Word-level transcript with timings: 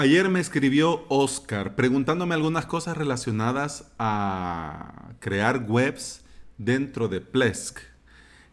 Ayer 0.00 0.28
me 0.28 0.38
escribió 0.38 1.04
Oscar 1.08 1.74
preguntándome 1.74 2.36
algunas 2.36 2.66
cosas 2.66 2.96
relacionadas 2.96 3.90
a 3.98 5.10
crear 5.18 5.64
webs 5.68 6.20
dentro 6.56 7.08
de 7.08 7.20
Plesk. 7.20 7.80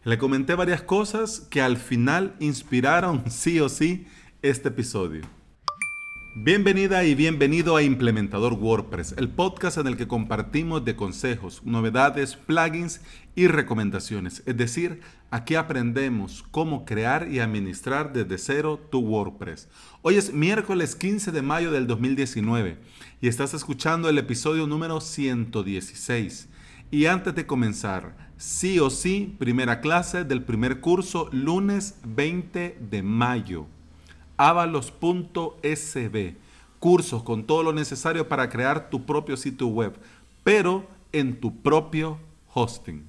Le 0.02 0.18
comenté 0.18 0.56
varias 0.56 0.82
cosas 0.82 1.46
que 1.48 1.62
al 1.62 1.76
final 1.76 2.34
inspiraron 2.40 3.22
sí 3.30 3.60
o 3.60 3.68
sí 3.68 4.08
este 4.42 4.70
episodio. 4.70 5.22
Bienvenida 6.38 7.02
y 7.04 7.14
bienvenido 7.14 7.76
a 7.76 7.82
Implementador 7.82 8.52
WordPress, 8.52 9.14
el 9.16 9.30
podcast 9.30 9.78
en 9.78 9.86
el 9.86 9.96
que 9.96 10.06
compartimos 10.06 10.84
de 10.84 10.94
consejos, 10.94 11.62
novedades, 11.64 12.36
plugins 12.36 13.00
y 13.34 13.46
recomendaciones. 13.46 14.42
Es 14.44 14.54
decir, 14.54 15.00
aquí 15.30 15.54
aprendemos 15.54 16.44
cómo 16.50 16.84
crear 16.84 17.32
y 17.32 17.38
administrar 17.38 18.12
desde 18.12 18.36
cero 18.36 18.78
tu 18.90 18.98
WordPress. 18.98 19.70
Hoy 20.02 20.16
es 20.16 20.34
miércoles 20.34 20.94
15 20.94 21.32
de 21.32 21.40
mayo 21.40 21.72
del 21.72 21.86
2019 21.86 22.76
y 23.22 23.28
estás 23.28 23.54
escuchando 23.54 24.10
el 24.10 24.18
episodio 24.18 24.66
número 24.66 25.00
116. 25.00 26.50
Y 26.90 27.06
antes 27.06 27.34
de 27.34 27.46
comenzar, 27.46 28.14
sí 28.36 28.78
o 28.78 28.90
sí, 28.90 29.34
primera 29.38 29.80
clase 29.80 30.24
del 30.24 30.44
primer 30.44 30.80
curso 30.80 31.30
lunes 31.32 31.98
20 32.04 32.76
de 32.78 33.02
mayo 33.02 33.68
avalos.sb. 34.36 36.34
Cursos 36.78 37.22
con 37.22 37.44
todo 37.44 37.62
lo 37.62 37.72
necesario 37.72 38.28
para 38.28 38.48
crear 38.48 38.90
tu 38.90 39.04
propio 39.06 39.36
sitio 39.36 39.66
web, 39.68 39.94
pero 40.44 40.86
en 41.12 41.40
tu 41.40 41.62
propio 41.62 42.18
hosting. 42.52 43.04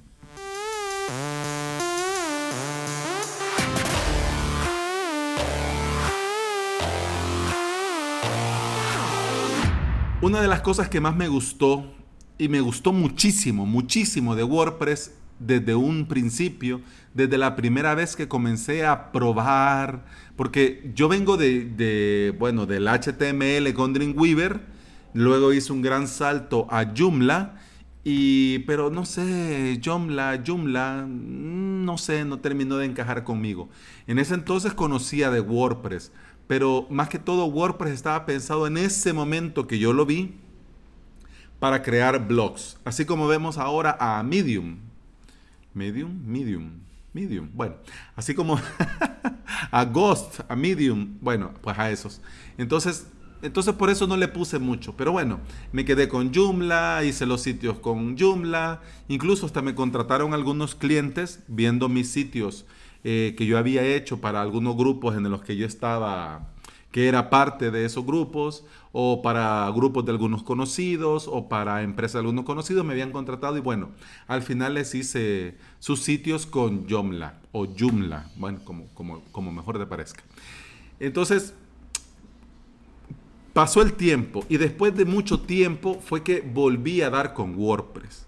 Una 10.20 10.40
de 10.40 10.48
las 10.48 10.62
cosas 10.62 10.88
que 10.88 11.00
más 11.00 11.14
me 11.14 11.28
gustó, 11.28 11.84
y 12.38 12.48
me 12.48 12.60
gustó 12.60 12.92
muchísimo, 12.92 13.66
muchísimo 13.66 14.36
de 14.36 14.44
WordPress 14.44 15.12
desde 15.38 15.74
un 15.74 16.06
principio, 16.06 16.80
desde 17.14 17.38
la 17.38 17.56
primera 17.56 17.94
vez 17.94 18.16
que 18.16 18.28
comencé 18.28 18.84
a 18.86 19.12
probar, 19.12 20.04
porque 20.36 20.90
yo 20.94 21.08
vengo 21.08 21.36
de, 21.36 22.34
bueno, 22.38 22.66
del 22.66 22.86
HTML 22.88 23.72
con 23.74 23.92
Dreamweaver, 23.92 24.60
luego 25.14 25.52
hice 25.52 25.72
un 25.72 25.82
gran 25.82 26.08
salto 26.08 26.66
a 26.70 26.92
Joomla, 26.96 27.56
y, 28.04 28.60
pero 28.60 28.90
no 28.90 29.04
sé, 29.04 29.80
Joomla, 29.84 30.42
Joomla, 30.46 31.04
mm, 31.06 31.84
no 31.84 31.98
sé, 31.98 32.24
no 32.24 32.38
terminó 32.38 32.78
de 32.78 32.86
encajar 32.86 33.24
conmigo. 33.24 33.68
En 34.06 34.18
ese 34.18 34.34
entonces 34.34 34.72
conocía 34.72 35.30
de 35.30 35.40
WordPress, 35.40 36.12
pero 36.46 36.86
más 36.88 37.08
que 37.08 37.18
todo 37.18 37.46
WordPress 37.46 37.92
estaba 37.92 38.24
pensado 38.24 38.66
en 38.66 38.78
ese 38.78 39.12
momento 39.12 39.66
que 39.66 39.78
yo 39.78 39.92
lo 39.92 40.06
vi 40.06 40.36
para 41.58 41.82
crear 41.82 42.26
blogs, 42.26 42.78
así 42.84 43.04
como 43.04 43.26
vemos 43.26 43.58
ahora 43.58 43.96
a 44.00 44.22
Medium, 44.22 44.78
Medium, 45.78 46.20
Medium, 46.26 46.72
Medium. 47.12 47.48
Bueno, 47.54 47.76
así 48.16 48.34
como 48.34 48.58
a 49.70 49.84
Ghost, 49.84 50.40
a 50.48 50.56
Medium, 50.56 51.16
bueno, 51.20 51.54
pues 51.62 51.78
a 51.78 51.90
esos. 51.90 52.20
Entonces, 52.58 53.06
entonces 53.42 53.74
por 53.74 53.88
eso 53.88 54.08
no 54.08 54.16
le 54.16 54.26
puse 54.26 54.58
mucho. 54.58 54.96
Pero 54.96 55.12
bueno, 55.12 55.38
me 55.70 55.84
quedé 55.84 56.08
con 56.08 56.34
Joomla, 56.34 57.04
hice 57.04 57.26
los 57.26 57.42
sitios 57.42 57.78
con 57.78 58.18
Joomla. 58.18 58.80
Incluso 59.06 59.46
hasta 59.46 59.62
me 59.62 59.76
contrataron 59.76 60.34
algunos 60.34 60.74
clientes 60.74 61.44
viendo 61.46 61.88
mis 61.88 62.10
sitios 62.10 62.66
eh, 63.04 63.34
que 63.38 63.46
yo 63.46 63.56
había 63.56 63.84
hecho 63.84 64.20
para 64.20 64.42
algunos 64.42 64.76
grupos 64.76 65.16
en 65.16 65.30
los 65.30 65.42
que 65.42 65.56
yo 65.56 65.64
estaba 65.64 66.52
que 66.90 67.08
era 67.08 67.30
parte 67.30 67.70
de 67.70 67.84
esos 67.84 68.04
grupos, 68.04 68.64
o 68.92 69.20
para 69.22 69.70
grupos 69.70 70.04
de 70.04 70.12
algunos 70.12 70.42
conocidos, 70.42 71.28
o 71.28 71.48
para 71.48 71.82
empresas 71.82 72.14
de 72.14 72.18
algunos 72.20 72.44
conocidos, 72.44 72.84
me 72.84 72.92
habían 72.92 73.12
contratado 73.12 73.56
y 73.56 73.60
bueno, 73.60 73.90
al 74.26 74.42
final 74.42 74.74
les 74.74 74.94
hice 74.94 75.56
sus 75.78 76.00
sitios 76.00 76.46
con 76.46 76.88
Joomla 76.88 77.40
o 77.52 77.66
Joomla, 77.66 78.30
bueno, 78.36 78.60
como, 78.64 78.86
como, 78.94 79.22
como 79.32 79.52
mejor 79.52 79.78
te 79.78 79.86
parezca. 79.86 80.22
Entonces, 80.98 81.54
pasó 83.52 83.82
el 83.82 83.92
tiempo 83.94 84.44
y 84.48 84.56
después 84.56 84.96
de 84.96 85.04
mucho 85.04 85.40
tiempo 85.40 86.00
fue 86.00 86.22
que 86.22 86.40
volví 86.40 87.02
a 87.02 87.10
dar 87.10 87.34
con 87.34 87.54
WordPress. 87.56 88.26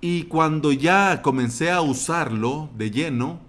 Y 0.00 0.24
cuando 0.24 0.70
ya 0.70 1.22
comencé 1.22 1.70
a 1.70 1.80
usarlo 1.80 2.68
de 2.76 2.90
lleno, 2.90 3.40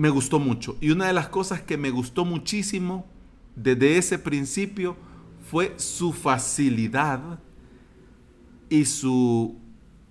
me 0.00 0.08
gustó 0.08 0.38
mucho. 0.38 0.78
Y 0.80 0.92
una 0.92 1.08
de 1.08 1.12
las 1.12 1.28
cosas 1.28 1.60
que 1.60 1.76
me 1.76 1.90
gustó 1.90 2.24
muchísimo 2.24 3.04
desde 3.54 3.98
ese 3.98 4.18
principio 4.18 4.96
fue 5.50 5.74
su 5.76 6.14
facilidad 6.14 7.38
y 8.70 8.86
su 8.86 9.58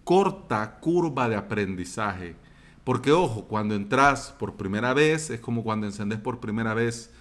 corta 0.03 0.79
curva 0.79 1.27
de 1.27 1.37
aprendizaje. 1.37 2.35
Porque 2.83 3.11
ojo, 3.11 3.45
cuando 3.45 3.73
entras 3.73 4.31
por 4.37 4.57
primera 4.57 4.93
vez, 4.93 5.31
es 5.31 5.39
como 5.39 5.63
cuando 5.63 5.87
encendes 5.87 6.19
por 6.19 6.39
primera 6.39 6.75
vez 6.75 7.11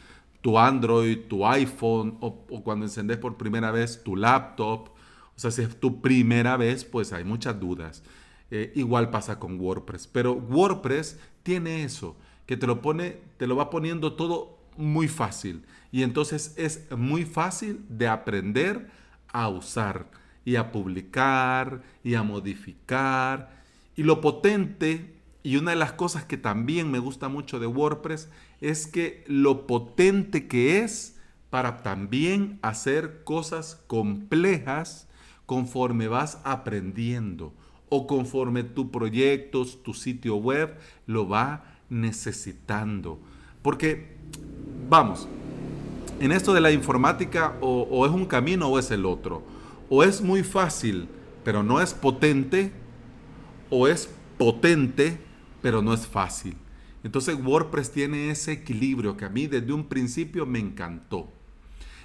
tu 0.43 0.59
Android, 0.59 1.21
tu 1.27 1.47
iPhone, 1.47 2.19
o, 2.21 2.35
cuando 2.63 2.85
encendes 2.85 3.17
por 3.17 3.39
primera 3.39 3.71
vez 3.71 4.03
tu 4.05 4.15
laptop. 4.15 4.91
O 4.91 5.39
sea, 5.41 5.51
si 5.51 5.63
es 5.63 5.81
tu 5.81 6.03
primera 6.03 6.59
vez, 6.59 6.85
pues 6.85 7.15
hay 7.15 7.25
muchas 7.25 7.59
dudas. 7.59 8.03
Eh, 8.51 8.73
igual 8.75 9.09
pasa 9.09 9.39
con 9.39 9.59
WordPress. 9.59 10.07
Pero 10.07 10.35
WordPress 10.35 11.19
tiene 11.43 11.83
eso 11.85 12.15
que 12.49 12.57
te 12.57 12.67
lo 12.67 12.81
pone, 12.81 13.19
te 13.37 13.47
lo 13.47 13.57
va 13.57 13.69
poniendo 13.69 14.15
todo 14.15 14.57
muy 14.79 15.07
fácil. 15.07 15.67
Y 15.93 16.03
entonces 16.03 16.55
es 16.57 16.91
muy 16.97 17.27
fácil 17.27 17.85
de 17.91 18.09
aprender 18.09 18.91
a 19.29 19.51
usar 19.51 20.11
y 20.47 20.57
a 20.57 20.73
publicar 20.73 21.83
y 22.03 22.15
a 22.15 22.23
modificar. 22.23 23.63
Y 23.97 24.03
lo 24.03 24.23
potente, 24.23 25.15
y 25.43 25.57
una 25.57 25.73
de 25.73 25.77
las 25.77 25.93
cosas 25.93 26.25
que 26.25 26.39
también 26.39 26.91
me 26.91 27.01
gusta 27.01 27.29
mucho 27.29 27.61
de 27.61 27.67
WordPress, 27.67 28.31
es 28.63 28.87
que 28.87 29.25
lo 29.27 29.67
potente 29.67 30.49
que 30.49 30.79
es 30.79 31.19
para 31.51 31.83
también 31.83 32.61
hacer 32.63 33.25
cosas 33.25 33.85
complejas 33.87 35.07
conforme 35.45 36.09
vas 36.09 36.41
aprendiendo 36.45 37.53
o 37.91 38.07
conforme 38.07 38.63
tu 38.63 38.91
proyecto, 38.91 39.67
tu 39.67 39.93
sitio 39.93 40.37
web 40.37 40.79
lo 41.05 41.29
va 41.29 41.78
necesitando. 41.91 43.19
Porque, 43.63 44.17
vamos, 44.89 45.29
en 46.21 46.33
esto 46.33 46.53
de 46.53 46.61
la 46.61 46.73
informática 46.73 47.57
o, 47.61 48.05
es 48.07 48.13
un 48.13 48.27
camino 48.27 48.69
o 48.69 48.79
es 48.79 48.91
el 48.91 49.07
otro. 49.07 49.43
O 49.89 50.03
es 50.03 50.21
muy 50.21 50.43
fácil, 50.43 51.09
pero 51.45 51.63
no 51.63 51.81
es 51.81 51.95
potente, 51.95 52.73
o 53.71 53.87
es 53.87 54.09
potente, 54.37 55.19
pero 55.63 55.83
no 55.83 55.95
es 55.95 56.07
fácil. 56.07 56.57
Entonces 57.05 57.37
WordPress 57.43 57.93
tiene 57.93 58.31
ese 58.31 58.53
equilibrio 58.53 59.17
que 59.17 59.25
a 59.25 59.29
mí 59.29 59.47
desde 59.47 59.73
un 59.73 59.85
principio 59.85 60.45
me 60.45 60.59
encantó. 60.59 61.33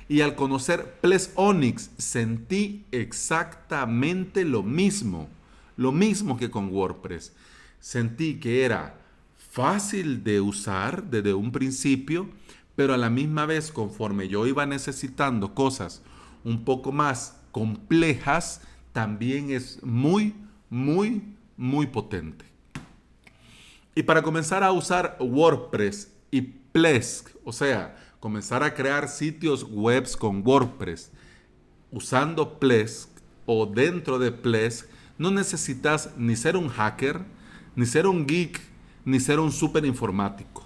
Y 0.07 0.21
al 0.21 0.35
conocer 0.35 0.99
Ples 1.01 1.31
Onyx 1.35 1.91
sentí 1.97 2.85
exactamente 2.91 4.45
lo 4.45 4.61
mismo, 4.61 5.27
lo 5.75 5.91
mismo 5.91 6.37
que 6.37 6.51
con 6.51 6.69
WordPress. 6.69 7.33
Sentí 7.79 8.35
que 8.35 8.63
era 8.63 9.02
fácil 9.53 10.23
de 10.23 10.41
usar 10.41 11.03
desde 11.11 11.35
un 11.35 11.51
principio, 11.51 12.27
pero 12.75 12.95
a 12.95 12.97
la 12.97 13.11
misma 13.11 13.45
vez 13.45 13.71
conforme 13.71 14.27
yo 14.27 14.47
iba 14.47 14.65
necesitando 14.65 15.53
cosas 15.53 16.01
un 16.43 16.65
poco 16.65 16.91
más 16.91 17.39
complejas, 17.51 18.61
también 18.93 19.51
es 19.51 19.77
muy, 19.83 20.33
muy, 20.71 21.35
muy 21.55 21.85
potente. 21.85 22.45
Y 23.93 24.01
para 24.01 24.23
comenzar 24.23 24.63
a 24.63 24.71
usar 24.71 25.17
WordPress 25.19 26.11
y 26.31 26.41
Plesk, 26.41 27.29
o 27.43 27.53
sea, 27.53 27.95
comenzar 28.19 28.63
a 28.63 28.73
crear 28.73 29.07
sitios 29.07 29.67
webs 29.69 30.17
con 30.17 30.41
WordPress 30.43 31.11
usando 31.91 32.57
Plesk 32.57 33.07
o 33.45 33.67
dentro 33.67 34.17
de 34.17 34.31
Plesk, 34.31 34.89
no 35.19 35.29
necesitas 35.29 36.09
ni 36.17 36.35
ser 36.35 36.57
un 36.57 36.69
hacker, 36.69 37.21
ni 37.75 37.85
ser 37.85 38.07
un 38.07 38.25
geek, 38.25 38.72
ni 39.05 39.19
ser 39.19 39.39
un 39.39 39.51
super 39.51 39.85
informático. 39.85 40.63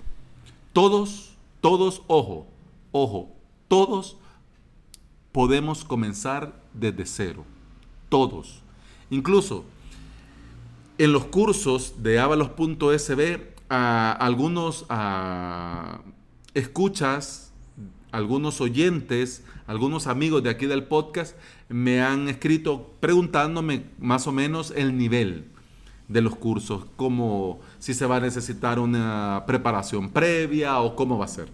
Todos, 0.74 1.36
todos, 1.62 2.02
ojo, 2.08 2.48
ojo, 2.92 3.32
todos 3.68 4.18
podemos 5.32 5.84
comenzar 5.84 6.62
desde 6.74 7.06
cero. 7.06 7.46
Todos. 8.10 8.62
Incluso 9.10 9.66
en 10.98 11.14
los 11.14 11.26
cursos 11.26 11.96
de 12.02 12.20
avalos.sb, 12.20 13.54
algunos 13.70 14.86
escuchas, 16.54 17.52
algunos 18.12 18.62
oyentes, 18.62 19.44
algunos 19.68 20.08
amigos 20.08 20.44
de 20.44 20.50
aquí 20.50 20.66
del 20.66 20.86
podcast 20.86 21.36
me 21.70 22.02
han 22.02 22.30
escrito 22.30 22.94
preguntándome 23.00 23.86
más 24.00 24.26
o 24.28 24.32
menos 24.32 24.72
el 24.76 24.98
nivel 24.98 25.52
de 26.08 26.22
los 26.22 26.36
cursos, 26.36 26.86
como 26.96 27.60
si 27.80 27.94
se 27.94 28.06
va 28.06 28.18
a 28.18 28.20
necesitar 28.20 28.80
una 28.80 29.44
preparación 29.46 30.10
previa 30.10 30.80
o 30.80 30.96
cómo 30.96 31.18
va 31.18 31.26
a 31.26 31.30
ser. 31.30 31.50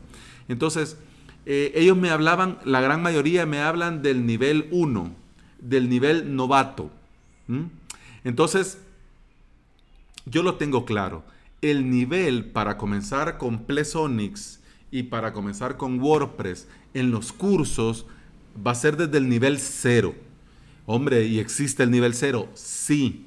Entonces, 0.47 0.97
eh, 1.45 1.71
ellos 1.75 1.97
me 1.97 2.09
hablaban, 2.09 2.59
la 2.63 2.81
gran 2.81 3.01
mayoría 3.01 3.45
me 3.45 3.59
hablan 3.59 4.01
del 4.01 4.25
nivel 4.25 4.67
1, 4.71 5.11
del 5.59 5.89
nivel 5.89 6.35
novato. 6.35 6.89
Entonces, 8.23 8.77
yo 10.25 10.43
lo 10.43 10.55
tengo 10.55 10.85
claro. 10.85 11.23
El 11.61 11.89
nivel 11.89 12.45
para 12.45 12.77
comenzar 12.77 13.37
con 13.37 13.59
Plesonics 13.59 14.59
y 14.91 15.03
para 15.03 15.33
comenzar 15.33 15.77
con 15.77 15.99
WordPress 15.99 16.67
en 16.93 17.11
los 17.11 17.33
cursos 17.33 18.05
va 18.65 18.71
a 18.71 18.75
ser 18.75 18.97
desde 18.97 19.17
el 19.17 19.27
nivel 19.27 19.59
0. 19.59 20.13
Hombre, 20.85 21.25
¿y 21.25 21.39
existe 21.39 21.83
el 21.83 21.91
nivel 21.91 22.13
0? 22.13 22.49
Sí, 22.53 23.25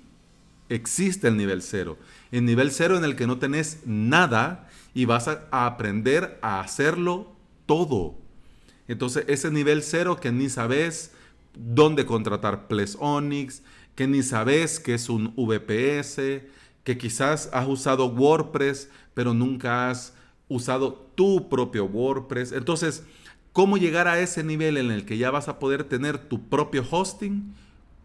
existe 0.69 1.29
el 1.29 1.37
nivel 1.37 1.63
0. 1.63 1.97
El 2.33 2.45
nivel 2.45 2.71
0 2.71 2.99
en 2.99 3.05
el 3.05 3.17
que 3.17 3.27
no 3.27 3.39
tenés 3.39 3.81
nada 3.85 4.69
y 4.95 5.05
vas 5.05 5.29
a, 5.29 5.47
aprender 5.51 6.39
a 6.43 6.61
hacerlo 6.61 7.33
todo. 7.67 8.15
Entonces, 8.89 9.25
ese 9.29 9.51
nivel 9.51 9.83
0 9.83 10.19
que 10.21 10.33
ni 10.33 10.49
sabes 10.49 11.13
dónde 11.55 12.07
contratar 12.07 12.69
Ples 12.69 12.97
Onyx, 13.01 13.63
que 13.95 14.07
ni 14.07 14.23
sabes 14.23 14.79
qué 14.79 14.95
es 14.95 15.09
un 15.09 15.35
VPS, 15.37 16.43
que 16.85 16.99
quizás 16.99 17.51
has 17.53 17.67
usado 17.67 18.07
WordPress, 18.07 18.91
pero 19.15 19.35
nunca 19.35 19.91
has 19.91 20.15
usado 20.49 20.93
tu 21.15 21.49
propio 21.49 21.87
WordPress. 21.87 22.53
Entonces, 22.53 23.05
¿cómo 23.53 23.77
llegar 23.77 24.07
a 24.07 24.21
ese 24.21 24.45
nivel 24.45 24.77
en 24.77 24.91
el 24.91 25.05
que 25.05 25.19
ya 25.19 25.31
vas 25.31 25.49
a 25.49 25.59
poder 25.59 25.85
tener 25.85 26.19
tu 26.19 26.49
propio 26.49 26.85
hosting, 26.89 27.55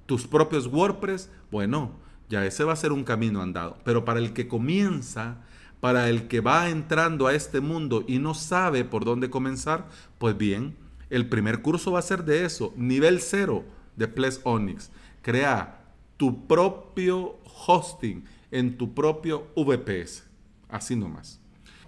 tus 0.05 0.25
propios 0.25 0.67
WordPress? 0.67 1.29
Bueno, 1.51 1.91
ya 2.31 2.45
ese 2.45 2.63
va 2.63 2.73
a 2.73 2.77
ser 2.77 2.93
un 2.93 3.03
camino 3.03 3.41
andado. 3.41 3.77
Pero 3.83 4.05
para 4.05 4.19
el 4.19 4.31
que 4.31 4.47
comienza, 4.47 5.35
para 5.81 6.09
el 6.09 6.29
que 6.29 6.39
va 6.39 6.69
entrando 6.69 7.27
a 7.27 7.33
este 7.35 7.59
mundo 7.59 8.05
y 8.07 8.19
no 8.19 8.33
sabe 8.33 8.85
por 8.85 9.03
dónde 9.03 9.29
comenzar, 9.29 9.89
pues 10.17 10.37
bien, 10.37 10.77
el 11.09 11.27
primer 11.27 11.61
curso 11.61 11.91
va 11.91 11.99
a 11.99 12.03
ser 12.03 12.23
de 12.23 12.45
eso, 12.45 12.73
nivel 12.77 13.19
cero 13.19 13.65
de 13.97 14.07
Ples 14.07 14.39
Onyx. 14.45 14.91
Crea 15.21 15.83
tu 16.15 16.47
propio 16.47 17.37
hosting 17.67 18.23
en 18.49 18.77
tu 18.77 18.93
propio 18.93 19.47
VPS. 19.55 20.23
Así 20.69 20.95
nomás. 20.95 21.41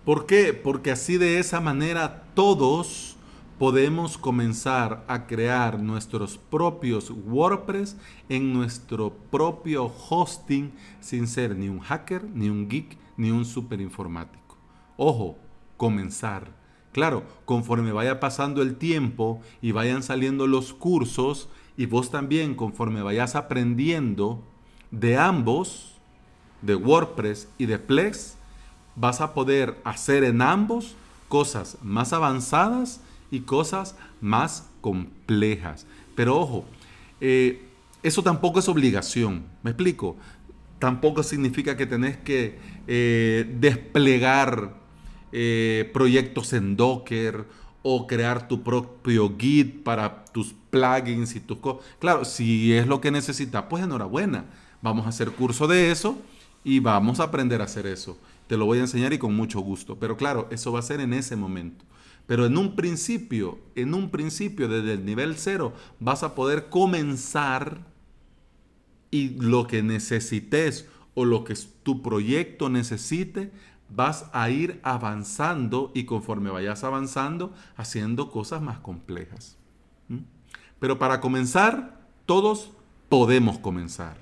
¿Por 0.04 0.26
qué? 0.26 0.54
Porque 0.54 0.92
así 0.92 1.18
de 1.18 1.40
esa 1.40 1.62
manera 1.62 2.24
todos 2.34 3.16
podemos 3.58 4.18
comenzar 4.18 5.04
a 5.08 5.26
crear 5.28 5.80
nuestros 5.80 6.38
propios 6.38 7.12
WordPress 7.12 7.98
en 8.30 8.54
nuestro 8.54 9.14
propio 9.32 9.92
hosting 10.10 10.72
sin 11.00 11.28
ser 11.28 11.56
ni 11.56 11.70
un 11.70 11.80
hacker, 11.80 12.24
ni 12.34 12.50
un 12.50 12.68
geek, 12.68 12.98
ni 13.18 13.32
un 13.32 13.46
super 13.46 13.80
informático. 13.80 14.58
Ojo, 14.98 15.38
comenzar. 15.78 16.52
Claro, 16.92 17.24
conforme 17.46 17.92
vaya 17.92 18.20
pasando 18.20 18.62
el 18.62 18.76
tiempo 18.76 19.42
y 19.62 19.72
vayan 19.72 20.04
saliendo 20.04 20.46
los 20.46 20.74
cursos, 20.74 21.50
y 21.76 21.88
vos 21.88 22.12
también 22.12 22.56
conforme 22.56 23.02
vayas 23.02 23.36
aprendiendo 23.36 24.44
de 24.92 25.18
ambos, 25.18 25.96
de 26.62 26.76
WordPress 26.76 27.48
y 27.58 27.66
de 27.66 27.80
Plex, 27.80 28.36
vas 28.96 29.22
a 29.22 29.34
poder 29.34 29.82
hacer 29.84 30.24
en 30.24 30.42
ambos 30.42 30.96
cosas 31.30 31.78
más 31.82 32.14
avanzadas 32.14 33.02
y 33.34 33.42
cosas 33.42 33.96
más 34.22 34.70
complejas. 34.80 35.88
Pero 36.16 36.40
ojo, 36.40 36.66
eh, 37.20 37.64
eso 38.04 38.22
tampoco 38.22 38.60
es 38.60 38.70
obligación, 38.70 39.46
¿me 39.64 39.72
explico? 39.72 40.16
Tampoco 40.78 41.24
significa 41.24 41.76
que 41.76 41.88
tenés 41.88 42.16
que 42.18 42.60
eh, 42.88 43.52
desplegar 43.60 44.76
eh, 45.32 45.90
proyectos 45.94 46.54
en 46.54 46.76
Docker 46.76 47.46
o 47.82 48.06
crear 48.06 48.48
tu 48.48 48.62
propio 48.62 49.36
Git 49.36 49.82
para 49.82 50.26
tus 50.26 50.54
plugins 50.70 51.36
y 51.36 51.40
tus 51.40 51.58
cosas. 51.58 51.84
Claro, 51.98 52.26
si 52.26 52.74
es 52.74 52.86
lo 52.86 53.02
que 53.02 53.10
necesitas, 53.10 53.64
pues 53.68 53.84
enhorabuena. 53.84 54.46
Vamos 54.84 55.08
a 55.08 55.10
hacer 55.10 55.32
curso 55.32 55.66
de 55.66 55.90
eso 55.90 56.18
y 56.64 56.80
vamos 56.80 57.20
a 57.20 57.24
aprender 57.24 57.62
a 57.62 57.66
hacer 57.66 57.88
eso. 57.88 58.16
Te 58.48 58.58
lo 58.58 58.66
voy 58.66 58.78
a 58.78 58.82
enseñar 58.82 59.12
y 59.12 59.18
con 59.18 59.36
mucho 59.36 59.60
gusto. 59.62 59.98
Pero 59.98 60.18
claro, 60.18 60.48
eso 60.52 60.72
va 60.72 60.80
a 60.80 60.84
ser 60.84 61.00
en 61.00 61.14
ese 61.14 61.36
momento. 61.36 61.84
Pero 62.26 62.46
en 62.46 62.58
un 62.58 62.76
principio, 62.76 63.60
en 63.76 63.94
un 63.94 64.10
principio, 64.10 64.68
desde 64.68 64.94
el 64.94 65.06
nivel 65.06 65.36
cero, 65.36 65.74
vas 66.00 66.24
a 66.24 66.36
poder 66.36 66.70
comenzar 66.70 67.80
y 69.12 69.30
lo 69.40 69.68
que 69.68 69.84
necesites 69.84 70.88
o 71.16 71.26
lo 71.26 71.44
que 71.44 71.56
tu 71.84 72.02
proyecto 72.02 72.70
necesite, 72.70 73.52
vas 73.90 74.26
a 74.34 74.50
ir 74.50 74.80
avanzando 74.84 75.92
y 75.94 76.06
conforme 76.06 76.50
vayas 76.50 76.84
avanzando, 76.84 77.54
haciendo 77.76 78.32
cosas 78.32 78.62
más 78.62 78.80
complejas. 78.80 79.58
Pero 80.80 80.98
para 80.98 81.22
comenzar, 81.22 82.02
todos 82.26 82.72
podemos 83.10 83.60
comenzar. 83.60 84.18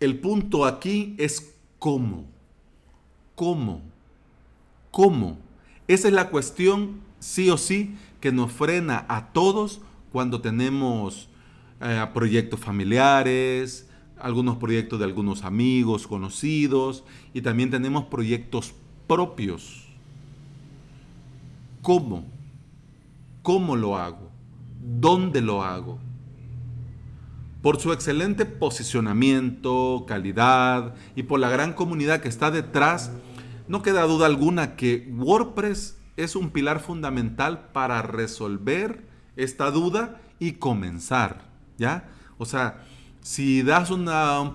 El 0.00 0.18
punto 0.20 0.64
aquí 0.64 1.14
es 1.18 1.54
cómo. 1.78 2.24
¿Cómo? 3.34 3.82
¿Cómo? 4.90 5.38
Esa 5.86 6.08
es 6.08 6.14
la 6.14 6.30
cuestión, 6.30 7.00
sí 7.18 7.50
o 7.50 7.58
sí, 7.58 7.96
que 8.20 8.32
nos 8.32 8.52
frena 8.52 9.04
a 9.08 9.32
todos 9.32 9.80
cuando 10.12 10.40
tenemos 10.40 11.28
eh, 11.80 12.06
proyectos 12.14 12.60
familiares, 12.60 13.88
algunos 14.18 14.56
proyectos 14.56 14.98
de 14.98 15.04
algunos 15.04 15.44
amigos, 15.44 16.06
conocidos, 16.06 17.04
y 17.34 17.42
también 17.42 17.70
tenemos 17.70 18.04
proyectos 18.04 18.72
propios. 19.06 19.84
¿Cómo? 21.82 22.24
¿Cómo 23.42 23.76
lo 23.76 23.98
hago? 23.98 24.30
¿Dónde 24.80 25.42
lo 25.42 25.62
hago? 25.62 25.98
Por 27.60 27.78
su 27.78 27.92
excelente 27.92 28.46
posicionamiento, 28.46 30.04
calidad 30.06 30.94
y 31.14 31.24
por 31.24 31.40
la 31.40 31.50
gran 31.50 31.74
comunidad 31.74 32.20
que 32.20 32.28
está 32.28 32.50
detrás, 32.50 33.10
no 33.66 33.82
queda 33.82 34.02
duda 34.02 34.26
alguna 34.26 34.76
que 34.76 35.10
WordPress 35.16 35.98
es 36.16 36.36
un 36.36 36.50
pilar 36.50 36.80
fundamental 36.80 37.70
para 37.72 38.02
resolver 38.02 39.04
esta 39.36 39.70
duda 39.70 40.20
y 40.38 40.52
comenzar, 40.52 41.48
¿ya? 41.78 42.08
O 42.38 42.44
sea, 42.44 42.84
si 43.20 43.62
das 43.62 43.90
un 43.90 44.04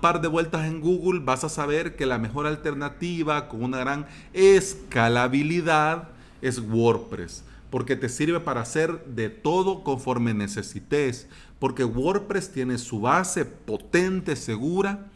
par 0.00 0.20
de 0.20 0.28
vueltas 0.28 0.66
en 0.66 0.80
Google, 0.80 1.20
vas 1.20 1.42
a 1.42 1.48
saber 1.48 1.96
que 1.96 2.06
la 2.06 2.18
mejor 2.18 2.46
alternativa 2.46 3.48
con 3.48 3.64
una 3.64 3.78
gran 3.78 4.06
escalabilidad 4.32 6.10
es 6.40 6.60
WordPress, 6.60 7.44
porque 7.68 7.96
te 7.96 8.08
sirve 8.08 8.38
para 8.40 8.60
hacer 8.60 9.04
de 9.06 9.28
todo 9.28 9.82
conforme 9.82 10.34
necesites, 10.34 11.28
porque 11.58 11.84
WordPress 11.84 12.52
tiene 12.52 12.78
su 12.78 13.00
base 13.00 13.44
potente, 13.44 14.36
segura, 14.36 15.10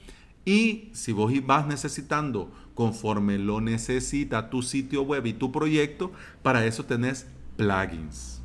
y 0.44 0.90
si 0.92 1.12
vos 1.12 1.32
vas 1.46 1.66
necesitando 1.66 2.50
conforme 2.74 3.38
lo 3.38 3.60
necesita 3.60 4.50
tu 4.50 4.62
sitio 4.62 5.02
web 5.02 5.26
y 5.26 5.32
tu 5.32 5.52
proyecto, 5.52 6.12
para 6.42 6.66
eso 6.66 6.84
tenés 6.84 7.26
plugins. 7.56 8.40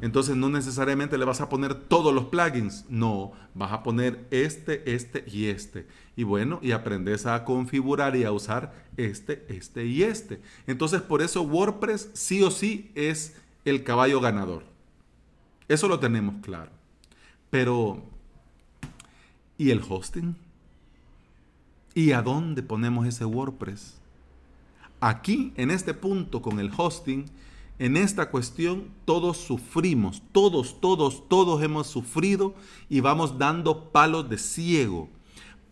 Entonces 0.00 0.34
no 0.34 0.48
necesariamente 0.48 1.18
le 1.18 1.26
vas 1.26 1.42
a 1.42 1.48
poner 1.48 1.74
todos 1.74 2.14
los 2.14 2.26
plugins, 2.26 2.86
no, 2.88 3.32
vas 3.54 3.72
a 3.72 3.82
poner 3.82 4.26
este, 4.30 4.94
este 4.94 5.24
y 5.26 5.46
este. 5.46 5.86
Y 6.16 6.22
bueno, 6.22 6.58
y 6.62 6.72
aprendes 6.72 7.26
a 7.26 7.44
configurar 7.44 8.16
y 8.16 8.24
a 8.24 8.32
usar 8.32 8.72
este, 8.96 9.44
este 9.48 9.84
y 9.84 10.02
este. 10.02 10.40
Entonces 10.66 11.02
por 11.02 11.20
eso 11.20 11.42
WordPress 11.42 12.10
sí 12.14 12.42
o 12.42 12.50
sí 12.50 12.90
es 12.94 13.36
el 13.64 13.84
caballo 13.84 14.20
ganador. 14.20 14.64
Eso 15.68 15.86
lo 15.86 16.00
tenemos 16.00 16.36
claro. 16.42 16.70
Pero, 17.50 18.02
¿y 19.58 19.70
el 19.70 19.82
hosting? 19.86 20.34
¿Y 21.94 22.12
a 22.12 22.22
dónde 22.22 22.62
ponemos 22.62 23.06
ese 23.06 23.24
WordPress? 23.24 24.00
Aquí, 25.00 25.52
en 25.56 25.70
este 25.70 25.92
punto 25.92 26.40
con 26.40 26.60
el 26.60 26.70
hosting, 26.76 27.24
en 27.80 27.96
esta 27.96 28.30
cuestión 28.30 28.88
todos 29.04 29.38
sufrimos, 29.38 30.22
todos, 30.32 30.80
todos, 30.80 31.28
todos 31.28 31.62
hemos 31.62 31.86
sufrido 31.86 32.54
y 32.88 33.00
vamos 33.00 33.38
dando 33.38 33.90
palos 33.90 34.28
de 34.28 34.38
ciego, 34.38 35.08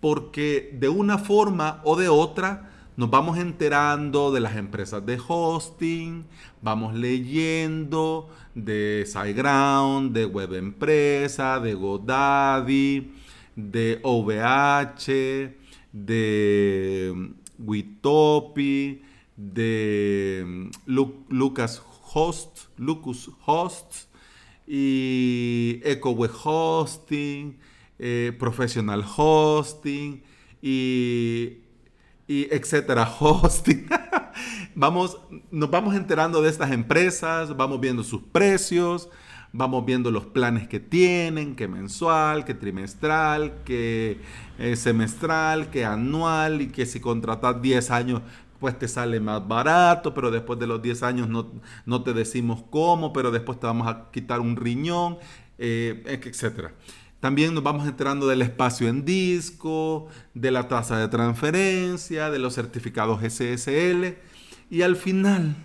porque 0.01 0.75
de 0.81 0.89
una 0.89 1.19
forma 1.19 1.81
o 1.85 1.95
de 1.97 2.09
otra 2.09 2.71
nos 2.97 3.11
vamos 3.11 3.39
enterando 3.39 4.33
de 4.33 4.41
las 4.41 4.57
empresas 4.57 5.07
de 5.07 5.21
hosting, 5.29 6.25
vamos 6.63 6.95
leyendo 6.95 8.29
de 8.57 9.05
SiteGround, 9.07 10.13
de 10.13 10.25
Web 10.25 10.55
Empresa, 10.55 11.61
de 11.61 11.75
GoDaddy, 11.75 13.13
de 13.55 14.01
OVH, 14.03 15.68
de 16.05 17.33
Witopi, 17.59 19.02
de 19.37 20.71
Lucas 20.87 21.83
Host, 22.12 22.69
Lucas 22.76 23.31
Host 23.45 24.09
y 24.67 25.81
EcoWeb 25.85 26.31
Hosting, 26.45 27.59
eh, 27.99 28.37
Professional 28.38 29.05
Hosting 29.17 30.23
y, 30.62 31.59
y 32.26 32.49
etcétera 32.50 33.09
Hosting. 33.21 33.88
vamos, 34.75 35.19
nos 35.50 35.71
vamos 35.71 35.95
enterando 35.95 36.43
de 36.43 36.50
estas 36.50 36.71
empresas, 36.71 37.57
vamos 37.57 37.81
viendo 37.81 38.02
sus 38.02 38.23
precios, 38.23 39.09
vamos 39.52 39.85
viendo 39.85 40.11
los 40.11 40.26
planes 40.26 40.69
que 40.69 40.81
tienen, 40.81 41.57
que 41.57 41.69
mensual, 41.69 42.45
que 42.45 42.55
trimestral, 42.55 43.62
que 43.64 44.21
eh, 44.59 44.76
semestral, 44.76 45.71
que 45.71 45.85
anual 45.85 46.62
y 46.62 46.69
que 46.69 46.87
si 46.87 47.00
contratas 47.00 47.61
10 47.61 47.90
años 47.90 48.23
pues 48.59 48.78
te 48.78 48.88
sale 48.88 49.21
más 49.21 49.47
barato, 49.47 50.12
pero 50.14 50.31
después 50.31 50.59
de 50.59 50.67
los 50.67 50.83
10 50.83 51.02
años 51.05 51.28
no, 51.28 51.52
no 51.87 52.02
te 52.02 52.12
decimos 52.12 52.64
cómo, 52.71 53.12
pero 53.12 53.31
después 53.31 53.61
te 53.61 53.67
vamos 53.67 53.87
a 53.87 54.11
quitar 54.11 54.40
un 54.40 54.57
riñón, 54.57 55.19
eh, 55.59 56.02
etc. 56.07 56.71
También 57.21 57.55
nos 57.55 57.62
vamos 57.62 57.87
enterando 57.87 58.26
del 58.26 58.43
espacio 58.43 58.88
en 58.88 59.05
disco, 59.05 60.09
de 60.35 60.50
la 60.50 60.69
tasa 60.69 60.99
de 60.99 61.09
transferencia, 61.09 62.31
de 62.31 62.38
los 62.38 62.55
certificados 62.55 63.21
SSL 63.23 64.17
y 64.71 64.83
al 64.83 64.97
final, 64.97 65.57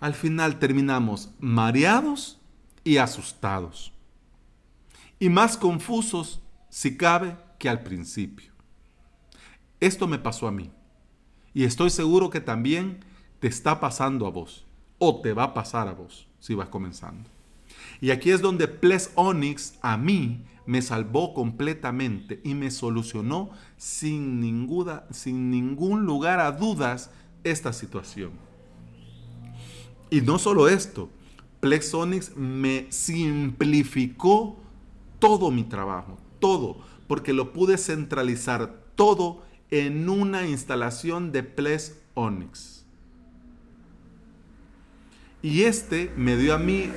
al 0.00 0.14
final 0.14 0.58
terminamos 0.58 1.30
mareados 1.38 2.40
y 2.84 2.98
asustados. 2.98 3.92
Y 5.18 5.30
más 5.30 5.56
confusos, 5.56 6.40
si 6.68 6.96
cabe, 6.96 7.36
que 7.58 7.68
al 7.68 7.82
principio. 7.82 8.52
Esto 9.80 10.06
me 10.06 10.18
pasó 10.18 10.46
a 10.46 10.52
mí. 10.52 10.70
Y 11.54 11.64
estoy 11.64 11.90
seguro 11.90 12.30
que 12.30 12.40
también 12.40 13.04
te 13.40 13.48
está 13.48 13.80
pasando 13.80 14.26
a 14.26 14.30
vos. 14.30 14.66
O 14.98 15.20
te 15.20 15.32
va 15.32 15.44
a 15.44 15.54
pasar 15.54 15.88
a 15.88 15.92
vos 15.92 16.28
si 16.38 16.54
vas 16.54 16.68
comenzando. 16.68 17.28
Y 18.00 18.10
aquí 18.10 18.30
es 18.30 18.40
donde 18.40 18.68
Ples 18.68 19.10
Onyx 19.14 19.74
a 19.82 19.96
mí 19.96 20.44
me 20.66 20.82
salvó 20.82 21.34
completamente 21.34 22.40
y 22.44 22.54
me 22.54 22.70
solucionó 22.70 23.50
sin, 23.76 24.40
ninguna, 24.40 25.04
sin 25.10 25.50
ningún 25.50 26.04
lugar 26.04 26.40
a 26.40 26.52
dudas 26.52 27.10
esta 27.44 27.72
situación. 27.72 28.32
Y 30.10 30.20
no 30.20 30.38
solo 30.38 30.68
esto, 30.68 31.10
Plexonics 31.64 32.36
me 32.36 32.88
simplificó 32.90 34.58
todo 35.18 35.50
mi 35.50 35.64
trabajo, 35.64 36.18
todo, 36.38 36.76
porque 37.08 37.32
lo 37.32 37.54
pude 37.54 37.78
centralizar 37.78 38.84
todo 38.96 39.42
en 39.70 40.10
una 40.10 40.46
instalación 40.46 41.32
de 41.32 41.42
Plex. 41.42 41.94
Y 45.40 45.62
este 45.62 46.12
me 46.18 46.36
dio 46.36 46.54
a 46.54 46.58
mí, 46.58 46.90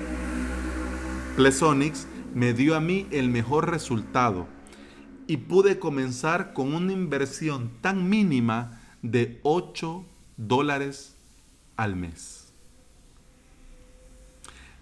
Plex 1.38 1.62
Onyx, 1.62 2.06
me 2.36 2.54
dio 2.54 2.76
a 2.76 2.82
mí 2.82 3.08
el 3.12 3.30
mejor 3.30 3.72
resultado. 3.72 4.50
Y 5.28 5.38
pude 5.38 5.80
comenzar 5.80 6.52
con 6.52 6.74
una 6.74 6.92
inversión 6.92 7.72
tan 7.80 8.10
mínima 8.10 8.82
de 9.02 9.40
8 9.44 10.04
dólares 10.36 11.16
al 11.78 11.96
mes. 11.96 12.47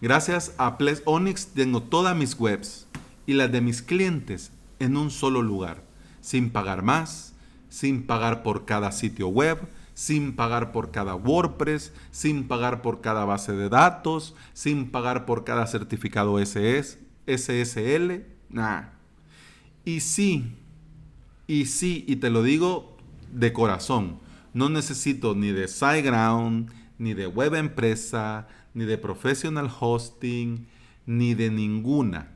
Gracias 0.06 0.54
a 0.60 0.78
Ples 0.78 1.02
Onyx 1.06 1.48
tengo 1.48 1.82
todas 1.82 2.16
mis 2.16 2.40
webs 2.40 2.86
y 3.26 3.34
las 3.34 3.52
de 3.52 3.60
mis 3.60 3.82
clientes 3.82 4.52
en 4.78 4.98
un 4.98 5.10
solo 5.10 5.42
lugar, 5.42 5.82
sin 6.22 6.52
pagar 6.52 6.84
más, 6.84 7.34
sin 7.70 8.04
pagar 8.04 8.44
por 8.44 8.66
cada 8.66 8.92
sitio 8.92 9.30
web, 9.30 9.58
sin 9.96 10.36
pagar 10.36 10.72
por 10.72 10.92
cada 10.92 11.16
WordPress, 11.16 11.92
sin 12.12 12.48
pagar 12.48 12.84
por 12.84 13.02
cada 13.02 13.26
base 13.26 13.54
de 13.54 13.68
datos, 13.68 14.36
sin 14.54 14.92
pagar 14.92 15.26
por 15.26 15.44
cada 15.44 15.66
certificado 15.66 16.38
SS, 16.38 17.00
SSL, 17.26 18.28
nada. 18.52 18.94
Y 19.86 20.02
sí, 20.02 20.56
y 21.48 21.66
sí, 21.66 22.06
y 22.08 22.18
te 22.18 22.30
lo 22.30 22.44
digo 22.44 22.96
de 23.32 23.54
corazón, 23.54 24.20
no 24.54 24.70
necesito 24.70 25.34
ni 25.34 25.52
de 25.52 25.68
SiteGround, 25.68 26.70
ni 27.00 27.16
de 27.16 27.26
web 27.26 27.56
empresa, 27.56 28.48
ni 28.76 28.86
de 28.86 29.00
professional 29.00 29.72
hosting, 29.80 30.68
ni 31.08 31.34
de 31.34 31.50
ninguna, 31.50 32.36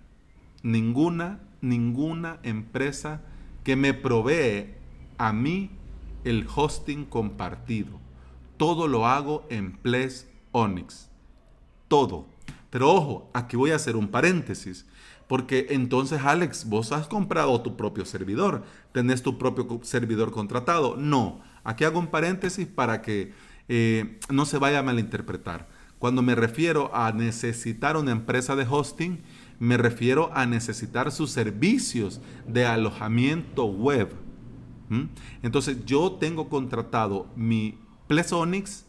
ninguna, 0.64 1.40
ninguna 1.62 2.40
empresa 2.42 3.22
que 3.64 3.76
me 3.76 3.94
provee 3.94 4.74
a 5.18 5.34
mí 5.34 5.70
el 6.24 6.48
hosting 6.54 7.06
compartido. 7.06 8.00
Todo 8.58 8.88
lo 8.88 9.06
hago 9.06 9.46
en 9.50 9.74
Ples 9.74 10.28
Onyx. 10.52 11.10
Todo. 11.88 12.26
Pero 12.70 12.92
ojo, 12.92 13.30
aquí 13.34 13.56
voy 13.56 13.72
a 13.72 13.76
hacer 13.76 13.96
un 13.96 14.08
paréntesis. 14.08 14.86
Porque 15.28 15.68
entonces, 15.70 16.22
Alex, 16.24 16.66
vos 16.68 16.92
has 16.92 17.08
comprado 17.08 17.62
tu 17.62 17.78
propio 17.78 18.06
servidor. 18.06 18.64
Tenés 18.92 19.22
tu 19.22 19.38
propio 19.38 19.80
servidor 19.84 20.32
contratado. 20.32 20.96
No. 20.98 21.42
Aquí 21.64 21.84
hago 21.84 22.00
un 22.00 22.08
paréntesis 22.08 22.68
para 22.68 23.02
que 23.02 23.34
eh, 23.68 24.20
no 24.30 24.46
se 24.46 24.58
vaya 24.58 24.80
a 24.80 24.84
malinterpretar. 24.84 25.68
Cuando 26.00 26.22
me 26.22 26.34
refiero 26.34 26.90
a 26.96 27.12
necesitar 27.12 27.98
una 27.98 28.12
empresa 28.12 28.56
de 28.56 28.66
hosting, 28.68 29.22
me 29.60 29.76
refiero 29.78 30.32
a 30.34 30.46
necesitar 30.46 31.12
sus 31.12 31.32
servicios 31.32 32.22
de 32.48 32.66
alojamiento 32.66 33.66
web. 33.66 34.14
Entonces 35.44 35.86
yo 35.86 36.14
tengo 36.14 36.50
contratado 36.50 37.28
mi 37.36 37.78
Plesonix 38.08 38.86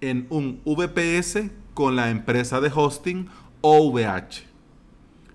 en 0.00 0.26
un 0.30 0.62
VPS 0.64 1.50
con 1.74 1.94
la 1.96 2.10
empresa 2.10 2.60
de 2.60 2.72
hosting 2.74 3.28
OVH. 3.60 4.44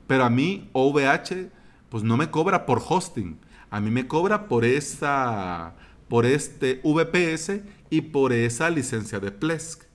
Pero 0.07 0.25
a 0.25 0.29
mí 0.29 0.69
OVH 0.73 1.51
pues 1.89 2.03
no 2.03 2.17
me 2.17 2.29
cobra 2.29 2.65
por 2.65 2.81
hosting, 2.85 3.39
a 3.69 3.79
mí 3.79 3.91
me 3.91 4.07
cobra 4.07 4.47
por 4.47 4.65
esa 4.65 5.75
por 6.07 6.25
este 6.25 6.81
VPS 6.83 7.61
y 7.91 8.01
por 8.01 8.33
esa 8.33 8.69
licencia 8.71 9.19
de 9.19 9.31
Plesk. 9.31 9.88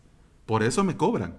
Por 0.47 0.63
eso 0.63 0.85
me 0.85 0.97
cobran. 0.97 1.39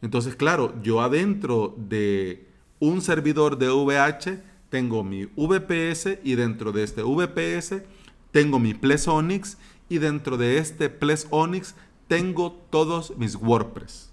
Entonces, 0.00 0.34
claro, 0.34 0.74
yo 0.82 1.00
adentro 1.00 1.74
de 1.76 2.48
un 2.80 3.00
servidor 3.02 3.58
de 3.58 3.70
VH 3.70 4.42
tengo 4.68 5.04
mi 5.04 5.26
VPS 5.26 6.18
y 6.24 6.34
dentro 6.34 6.72
de 6.72 6.82
este 6.82 7.02
VPS 7.02 7.82
tengo 8.30 8.58
mi 8.58 8.74
Ples 8.74 9.06
Onyx 9.06 9.58
y 9.88 9.98
dentro 9.98 10.36
de 10.36 10.58
este 10.58 10.88
Ples 10.88 11.28
Onyx 11.30 11.74
tengo 12.08 12.52
todos 12.70 13.16
mis 13.16 13.36
WordPress 13.36 14.12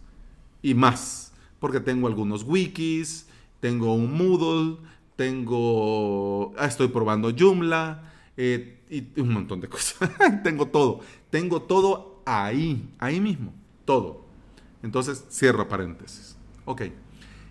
y 0.62 0.74
más, 0.74 1.33
porque 1.59 1.79
tengo 1.79 2.07
algunos 2.07 2.43
wikis, 2.43 3.27
tengo 3.59 3.93
un 3.93 4.13
Moodle, 4.17 4.77
tengo, 5.15 6.53
ah, 6.57 6.65
estoy 6.65 6.89
probando 6.89 7.31
Joomla, 7.38 8.12
eh, 8.38 8.79
y 8.89 9.19
un 9.19 9.33
montón 9.33 9.59
de 9.62 9.67
cosas. 9.67 10.09
tengo 10.43 10.67
todo. 10.67 11.01
Tengo 11.29 11.62
todo 11.62 12.24
ahí, 12.25 12.89
ahí 13.00 13.19
mismo. 13.19 13.53
Todo. 13.89 14.22
Entonces, 14.84 15.25
cierro 15.31 15.67
paréntesis. 15.67 16.38
Ok. 16.65 16.84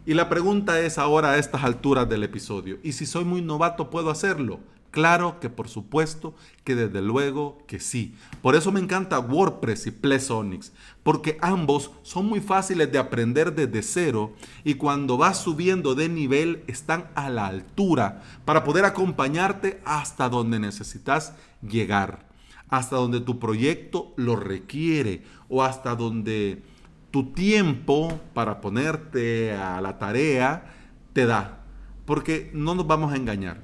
Y 0.06 0.14
la 0.14 0.28
pregunta 0.28 0.78
es 0.78 0.96
ahora 0.96 1.32
a 1.32 1.36
estas 1.36 1.64
alturas 1.64 2.08
del 2.08 2.22
episodio. 2.22 2.78
¿Y 2.84 2.92
si 2.92 3.06
soy 3.06 3.24
muy 3.24 3.42
novato, 3.42 3.90
puedo 3.90 4.08
hacerlo? 4.08 4.60
Claro 4.92 5.40
que 5.40 5.50
por 5.50 5.68
supuesto 5.68 6.36
que 6.62 6.76
desde 6.76 7.02
luego 7.02 7.58
que 7.66 7.80
sí. 7.80 8.14
Por 8.40 8.54
eso 8.54 8.70
me 8.70 8.78
encanta 8.78 9.18
WordPress 9.18 9.88
y 9.88 9.90
Plesonics, 9.90 10.72
porque 11.02 11.38
ambos 11.40 11.90
son 12.02 12.26
muy 12.26 12.40
fáciles 12.40 12.92
de 12.92 12.98
aprender 12.98 13.52
desde 13.52 13.82
cero 13.82 14.32
y 14.62 14.74
cuando 14.74 15.16
vas 15.16 15.38
subiendo 15.38 15.96
de 15.96 16.08
nivel 16.08 16.62
están 16.68 17.10
a 17.16 17.30
la 17.30 17.48
altura 17.48 18.22
para 18.44 18.62
poder 18.62 18.84
acompañarte 18.84 19.82
hasta 19.84 20.28
donde 20.28 20.60
necesitas 20.60 21.34
llegar, 21.62 22.27
hasta 22.68 22.96
donde 22.96 23.20
tu 23.20 23.38
proyecto 23.38 24.12
lo 24.16 24.36
requiere 24.36 25.22
o 25.48 25.62
hasta 25.62 25.94
donde 25.94 26.62
tu 27.10 27.32
tiempo 27.32 28.20
para 28.34 28.60
ponerte 28.60 29.52
a 29.54 29.80
la 29.80 29.98
tarea 29.98 30.74
te 31.12 31.26
da. 31.26 31.64
Porque 32.04 32.50
no 32.54 32.74
nos 32.74 32.86
vamos 32.86 33.12
a 33.12 33.16
engañar. 33.16 33.60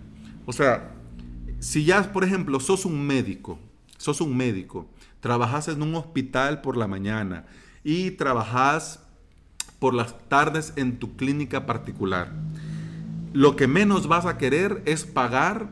O 0.46 0.52
sea, 0.52 0.92
si 1.60 1.84
ya, 1.84 2.12
por 2.12 2.24
ejemplo, 2.24 2.60
sos 2.60 2.84
un 2.84 3.06
médico, 3.06 3.58
sos 3.96 4.20
un 4.20 4.36
médico, 4.36 4.86
trabajas 5.20 5.68
en 5.68 5.82
un 5.82 5.94
hospital 5.94 6.60
por 6.60 6.76
la 6.76 6.86
mañana 6.86 7.46
y 7.82 8.12
trabajas 8.12 9.00
por 9.78 9.94
las 9.94 10.18
tardes 10.28 10.72
en 10.76 10.98
tu 10.98 11.16
clínica 11.16 11.66
particular, 11.66 12.32
lo 13.32 13.56
que 13.56 13.66
menos 13.66 14.06
vas 14.06 14.26
a 14.26 14.38
querer 14.38 14.82
es 14.86 15.04
pagar 15.04 15.68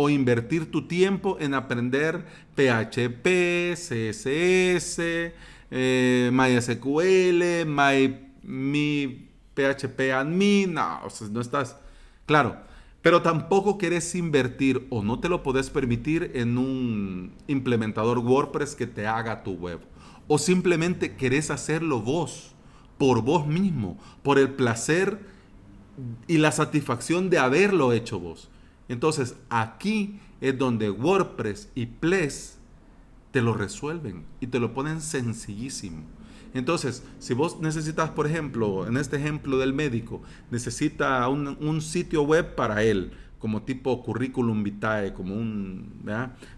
o 0.00 0.08
invertir 0.08 0.70
tu 0.70 0.86
tiempo 0.86 1.38
en 1.40 1.54
aprender 1.54 2.24
PHP, 2.54 3.74
CSS, 3.74 5.32
eh, 5.72 6.30
MySQL, 6.32 7.66
My, 7.66 8.30
mi 8.44 9.28
PHP 9.54 10.12
admin, 10.12 10.74
no, 10.74 11.00
no 11.32 11.40
estás, 11.40 11.76
claro, 12.26 12.58
pero 13.02 13.22
tampoco 13.22 13.76
querés 13.76 14.14
invertir 14.14 14.86
o 14.90 15.02
no 15.02 15.18
te 15.18 15.28
lo 15.28 15.42
podés 15.42 15.68
permitir 15.68 16.30
en 16.34 16.58
un 16.58 17.32
implementador 17.48 18.18
WordPress 18.18 18.76
que 18.76 18.86
te 18.86 19.08
haga 19.08 19.42
tu 19.42 19.54
web. 19.54 19.80
O 20.28 20.38
simplemente 20.38 21.16
querés 21.16 21.50
hacerlo 21.50 22.00
vos, 22.00 22.52
por 22.98 23.22
vos 23.22 23.48
mismo, 23.48 23.98
por 24.22 24.38
el 24.38 24.50
placer 24.50 25.18
y 26.28 26.38
la 26.38 26.52
satisfacción 26.52 27.30
de 27.30 27.38
haberlo 27.38 27.92
hecho 27.92 28.20
vos. 28.20 28.48
Entonces 28.88 29.36
aquí 29.48 30.18
es 30.40 30.58
donde 30.58 30.90
WordPress 30.90 31.70
y 31.74 31.86
Ples 31.86 32.58
te 33.30 33.42
lo 33.42 33.54
resuelven 33.54 34.24
y 34.40 34.46
te 34.46 34.58
lo 34.58 34.72
ponen 34.72 35.00
sencillísimo. 35.00 36.02
Entonces, 36.54 37.04
si 37.18 37.34
vos 37.34 37.60
necesitas, 37.60 38.10
por 38.10 38.26
ejemplo, 38.26 38.86
en 38.86 38.96
este 38.96 39.16
ejemplo 39.16 39.58
del 39.58 39.74
médico, 39.74 40.22
necesita 40.50 41.28
un, 41.28 41.80
sitio 41.82 42.22
web 42.22 42.54
para 42.54 42.82
él, 42.82 43.12
como 43.38 43.62
tipo 43.62 44.02
currículum 44.02 44.64
vitae, 44.64 45.12
como 45.12 45.34
un, 45.34 46.02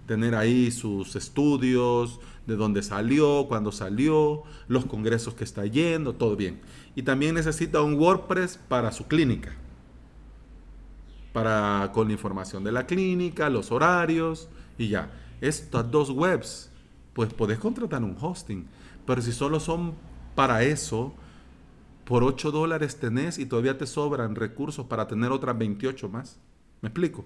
tener 0.06 0.36
ahí 0.36 0.70
sus 0.70 1.16
estudios, 1.16 2.20
de 2.46 2.56
dónde 2.56 2.82
salió, 2.82 3.46
cuándo 3.48 3.72
salió, 3.72 4.44
los 4.68 4.86
congresos 4.86 5.34
que 5.34 5.44
está 5.44 5.66
yendo, 5.66 6.14
todo 6.14 6.36
bien. 6.36 6.60
Y 6.94 7.02
también 7.02 7.34
necesita 7.34 7.82
un 7.82 7.94
WordPress 7.94 8.58
para 8.68 8.92
su 8.92 9.06
clínica, 9.08 9.56
para 11.32 11.90
con 11.92 12.08
la 12.08 12.12
información 12.12 12.64
de 12.64 12.72
la 12.72 12.86
clínica, 12.86 13.48
los 13.50 13.70
horarios 13.72 14.48
y 14.78 14.88
ya. 14.88 15.10
Estas 15.40 15.90
dos 15.90 16.10
webs, 16.10 16.70
pues 17.12 17.32
podés 17.32 17.58
contratar 17.58 18.02
un 18.02 18.16
hosting 18.20 18.66
pero 19.10 19.22
si 19.22 19.32
solo 19.32 19.58
son 19.58 19.94
para 20.36 20.62
eso, 20.62 21.12
por 22.04 22.22
8 22.22 22.52
dólares 22.52 23.00
tenés 23.00 23.38
y 23.38 23.46
todavía 23.46 23.76
te 23.76 23.86
sobran 23.86 24.36
recursos 24.36 24.86
para 24.86 25.08
tener 25.08 25.32
otras 25.32 25.58
28 25.58 26.08
más. 26.08 26.38
¿Me 26.80 26.90
explico? 26.90 27.24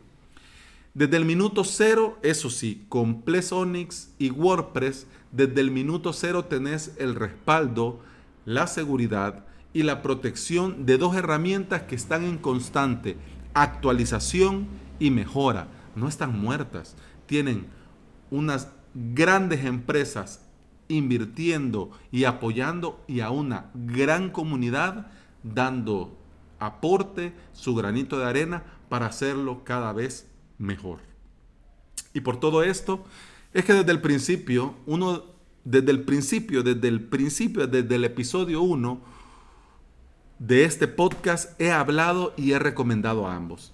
Desde 0.94 1.18
el 1.18 1.26
minuto 1.26 1.62
cero, 1.62 2.18
eso 2.22 2.48
sí, 2.48 2.86
con 2.88 3.20
Plesonix 3.20 4.14
y 4.18 4.30
WordPress, 4.30 5.06
desde 5.30 5.60
el 5.60 5.72
minuto 5.72 6.14
cero 6.14 6.46
tenés 6.46 6.94
el 6.98 7.16
respaldo, 7.16 8.00
la 8.46 8.66
seguridad 8.66 9.44
y 9.74 9.82
la 9.82 10.00
protección 10.00 10.86
de 10.86 10.96
dos 10.96 11.16
herramientas 11.16 11.82
que 11.82 11.96
están 11.96 12.24
en 12.24 12.38
constante 12.38 13.18
actualización 13.54 14.66
y 14.98 15.10
mejora. 15.10 15.68
No 15.94 16.08
están 16.08 16.38
muertas. 16.38 16.96
Tienen 17.26 17.66
unas 18.30 18.68
grandes 18.94 19.64
empresas 19.64 20.40
invirtiendo 20.88 21.90
y 22.10 22.24
apoyando 22.24 23.02
y 23.06 23.20
a 23.20 23.30
una 23.30 23.70
gran 23.74 24.30
comunidad 24.30 25.06
dando 25.42 26.18
aporte, 26.58 27.32
su 27.52 27.74
granito 27.74 28.18
de 28.18 28.26
arena 28.26 28.64
para 28.88 29.06
hacerlo 29.06 29.64
cada 29.64 29.92
vez 29.92 30.30
mejor. 30.58 31.00
Y 32.12 32.20
por 32.20 32.38
todo 32.38 32.62
esto, 32.62 33.04
es 33.52 33.64
que 33.64 33.72
desde 33.72 33.92
el 33.92 34.00
principio, 34.00 34.74
uno, 34.86 35.24
desde 35.64 35.90
el 35.90 36.02
principio, 36.02 36.62
desde 36.62 36.88
el 36.88 37.02
principio, 37.02 37.66
desde 37.66 37.94
el 37.94 38.04
episodio 38.04 38.62
1 38.62 39.23
de 40.38 40.64
este 40.64 40.88
podcast, 40.88 41.60
he 41.60 41.70
hablado 41.70 42.34
y 42.36 42.52
he 42.52 42.58
recomendado 42.58 43.26
a 43.26 43.36
ambos. 43.36 43.72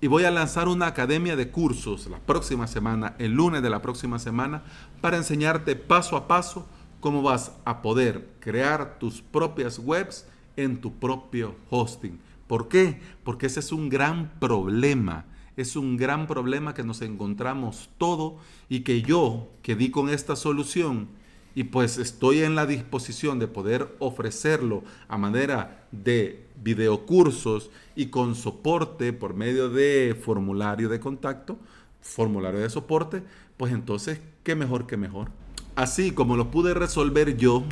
Y 0.00 0.08
voy 0.08 0.24
a 0.24 0.32
lanzar 0.32 0.66
una 0.66 0.88
academia 0.88 1.36
de 1.36 1.50
cursos 1.50 2.08
la 2.08 2.18
próxima 2.18 2.66
semana, 2.66 3.14
el 3.18 3.32
lunes 3.32 3.62
de 3.62 3.70
la 3.70 3.82
próxima 3.82 4.18
semana, 4.18 4.64
para 5.00 5.16
enseñarte 5.16 5.76
paso 5.76 6.16
a 6.16 6.26
paso 6.26 6.66
cómo 6.98 7.22
vas 7.22 7.52
a 7.64 7.82
poder 7.82 8.28
crear 8.40 8.98
tus 8.98 9.22
propias 9.22 9.78
webs 9.78 10.26
en 10.56 10.80
tu 10.80 10.94
propio 10.94 11.54
hosting. 11.70 12.18
¿Por 12.48 12.68
qué? 12.68 13.00
Porque 13.22 13.46
ese 13.46 13.60
es 13.60 13.70
un 13.70 13.88
gran 13.88 14.32
problema. 14.40 15.24
Es 15.56 15.76
un 15.76 15.96
gran 15.96 16.26
problema 16.26 16.74
que 16.74 16.82
nos 16.82 17.00
encontramos 17.02 17.90
todo 17.98 18.38
y 18.68 18.80
que 18.80 19.02
yo, 19.02 19.50
que 19.62 19.76
di 19.76 19.90
con 19.90 20.08
esta 20.08 20.34
solución, 20.34 21.08
y 21.54 21.64
pues 21.64 21.98
estoy 21.98 22.42
en 22.42 22.54
la 22.54 22.66
disposición 22.66 23.38
de 23.38 23.48
poder 23.48 23.94
ofrecerlo 23.98 24.82
a 25.08 25.18
manera 25.18 25.86
de 25.92 26.46
videocursos 26.62 27.70
y 27.94 28.06
con 28.06 28.34
soporte 28.34 29.12
por 29.12 29.34
medio 29.34 29.68
de 29.68 30.18
formulario 30.20 30.88
de 30.88 31.00
contacto, 31.00 31.58
formulario 32.00 32.60
de 32.60 32.70
soporte, 32.70 33.22
pues 33.56 33.72
entonces, 33.72 34.20
¿qué 34.42 34.54
mejor 34.54 34.86
que 34.86 34.96
mejor? 34.96 35.28
Así 35.76 36.12
como 36.12 36.36
lo 36.36 36.50
pude 36.50 36.74
resolver 36.74 37.36
yo, 37.36 37.64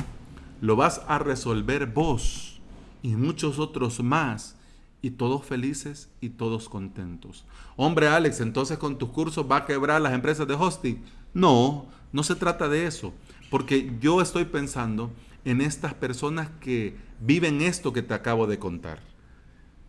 lo 0.61 0.75
vas 0.75 1.01
a 1.07 1.19
resolver 1.19 1.87
vos 1.87 2.59
y 3.01 3.09
muchos 3.09 3.59
otros 3.59 4.01
más 4.01 4.55
y 5.01 5.11
todos 5.11 5.43
felices 5.43 6.09
y 6.21 6.29
todos 6.29 6.69
contentos. 6.69 7.45
Hombre 7.75 8.07
Alex, 8.07 8.39
entonces 8.41 8.77
con 8.77 8.97
tus 8.97 9.09
cursos 9.09 9.45
va 9.49 9.57
a 9.57 9.65
quebrar 9.65 10.01
las 10.01 10.13
empresas 10.13 10.47
de 10.47 10.53
hosting. 10.53 11.03
No, 11.33 11.87
no 12.11 12.23
se 12.23 12.35
trata 12.35 12.69
de 12.69 12.85
eso. 12.85 13.13
Porque 13.51 13.91
yo 13.99 14.21
estoy 14.21 14.45
pensando 14.45 15.11
en 15.43 15.59
estas 15.59 15.93
personas 15.93 16.49
que 16.61 16.95
viven 17.19 17.61
esto 17.61 17.91
que 17.91 18.01
te 18.01 18.13
acabo 18.13 18.47
de 18.47 18.57
contar. 18.57 18.99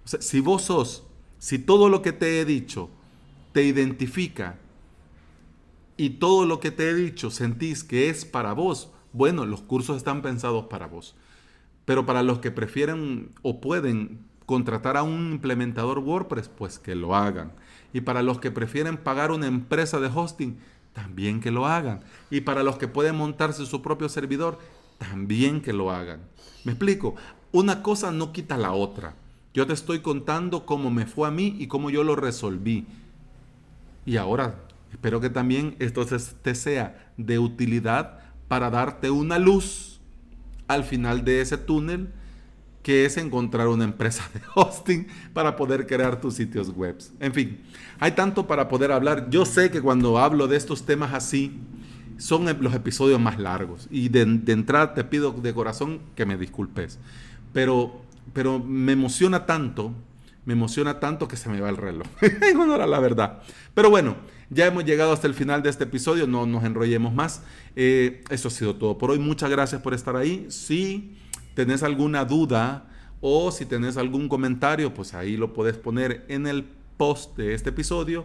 si 0.04 0.40
vos 0.40 0.62
sos, 0.62 1.04
si 1.38 1.60
todo 1.60 1.88
lo 1.88 2.02
que 2.02 2.12
te 2.12 2.40
he 2.40 2.44
dicho 2.44 2.90
te 3.52 3.62
identifica 3.62 4.58
y 5.96 6.10
todo 6.10 6.44
lo 6.44 6.58
que 6.58 6.72
te 6.72 6.90
he 6.90 6.94
dicho 6.94 7.30
sentís 7.30 7.84
que 7.84 8.10
es 8.10 8.24
para 8.24 8.52
vos, 8.52 8.90
bueno, 9.12 9.46
los 9.46 9.60
cursos 9.60 9.96
están 9.96 10.22
pensados 10.22 10.66
para 10.66 10.88
vos. 10.88 11.14
Pero 11.84 12.04
para 12.04 12.24
los 12.24 12.40
que 12.40 12.50
prefieren 12.50 13.30
o 13.42 13.60
pueden 13.60 14.24
contratar 14.44 14.96
a 14.96 15.04
un 15.04 15.34
implementador 15.34 16.00
WordPress, 16.00 16.48
pues 16.48 16.80
que 16.80 16.96
lo 16.96 17.14
hagan. 17.14 17.52
Y 17.92 18.00
para 18.00 18.22
los 18.22 18.40
que 18.40 18.50
prefieren 18.50 18.96
pagar 18.96 19.30
una 19.30 19.46
empresa 19.46 20.00
de 20.00 20.08
hosting, 20.08 20.58
también 20.92 21.40
que 21.40 21.50
lo 21.50 21.66
hagan. 21.66 22.00
Y 22.30 22.42
para 22.42 22.62
los 22.62 22.76
que 22.76 22.88
pueden 22.88 23.16
montarse 23.16 23.66
su 23.66 23.82
propio 23.82 24.08
servidor, 24.08 24.58
también 24.98 25.60
que 25.60 25.72
lo 25.72 25.90
hagan. 25.90 26.20
¿Me 26.64 26.72
explico? 26.72 27.14
Una 27.50 27.82
cosa 27.82 28.12
no 28.12 28.32
quita 28.32 28.56
la 28.56 28.72
otra. 28.72 29.14
Yo 29.54 29.66
te 29.66 29.72
estoy 29.72 30.00
contando 30.00 30.64
cómo 30.64 30.90
me 30.90 31.06
fue 31.06 31.28
a 31.28 31.30
mí 31.30 31.56
y 31.58 31.66
cómo 31.66 31.90
yo 31.90 32.04
lo 32.04 32.16
resolví. 32.16 32.86
Y 34.06 34.16
ahora, 34.16 34.54
espero 34.90 35.20
que 35.20 35.30
también 35.30 35.76
esto 35.78 36.06
te 36.06 36.54
sea 36.54 37.12
de 37.16 37.38
utilidad 37.38 38.20
para 38.48 38.70
darte 38.70 39.10
una 39.10 39.38
luz 39.38 40.00
al 40.68 40.84
final 40.84 41.24
de 41.24 41.40
ese 41.40 41.58
túnel 41.58 42.12
que 42.82 43.04
es 43.04 43.16
encontrar 43.16 43.68
una 43.68 43.84
empresa 43.84 44.28
de 44.34 44.40
hosting 44.54 45.06
para 45.32 45.56
poder 45.56 45.86
crear 45.86 46.20
tus 46.20 46.34
sitios 46.34 46.70
web. 46.70 46.96
En 47.20 47.32
fin, 47.32 47.60
hay 48.00 48.12
tanto 48.12 48.46
para 48.46 48.68
poder 48.68 48.92
hablar. 48.92 49.30
Yo 49.30 49.44
sé 49.46 49.70
que 49.70 49.80
cuando 49.80 50.18
hablo 50.18 50.48
de 50.48 50.56
estos 50.56 50.84
temas 50.84 51.14
así, 51.14 51.52
son 52.18 52.44
los 52.60 52.74
episodios 52.74 53.20
más 53.20 53.38
largos. 53.38 53.88
Y 53.90 54.08
de, 54.08 54.22
entrada 54.22 54.94
te 54.94 55.04
pido 55.04 55.32
de 55.32 55.54
corazón 55.54 56.00
que 56.16 56.26
me 56.26 56.36
disculpes. 56.36 56.98
Pero, 57.52 58.02
pero 58.32 58.58
me 58.58 58.92
emociona 58.92 59.46
tanto, 59.46 59.92
me 60.44 60.54
emociona 60.54 60.98
tanto 60.98 61.28
que 61.28 61.36
se 61.36 61.48
me 61.48 61.60
va 61.60 61.68
el 61.68 61.76
reloj. 61.76 62.06
en 62.20 62.56
honor 62.58 62.86
la 62.88 62.98
verdad. 62.98 63.42
Pero 63.74 63.90
bueno, 63.90 64.16
ya 64.50 64.66
hemos 64.66 64.84
llegado 64.84 65.12
hasta 65.12 65.28
el 65.28 65.34
final 65.34 65.62
de 65.62 65.70
este 65.70 65.84
episodio, 65.84 66.26
no 66.26 66.46
nos 66.46 66.64
enrollemos 66.64 67.14
más. 67.14 67.42
Eh, 67.76 68.24
eso 68.28 68.48
ha 68.48 68.50
sido 68.50 68.74
todo 68.74 68.98
por 68.98 69.12
hoy. 69.12 69.20
Muchas 69.20 69.50
gracias 69.50 69.80
por 69.80 69.94
estar 69.94 70.16
ahí. 70.16 70.46
Sí 70.50 71.16
tenés 71.54 71.82
alguna 71.82 72.24
duda 72.24 72.88
o 73.20 73.50
si 73.52 73.66
tenés 73.66 73.96
algún 73.96 74.28
comentario, 74.28 74.92
pues 74.92 75.14
ahí 75.14 75.36
lo 75.36 75.52
puedes 75.52 75.76
poner 75.76 76.24
en 76.28 76.46
el 76.46 76.64
post 76.96 77.36
de 77.36 77.54
este 77.54 77.70
episodio. 77.70 78.24